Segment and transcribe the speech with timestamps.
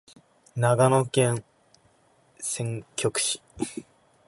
[0.55, 1.43] 長野県
[2.39, 3.39] 千曲市